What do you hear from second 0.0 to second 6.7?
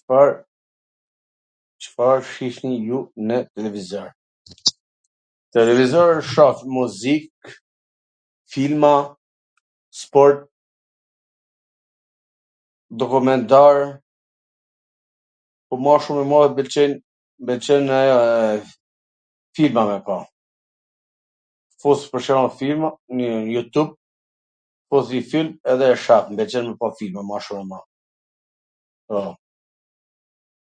Cfar Cfar shihni ju nw televizor? Nw televizor shof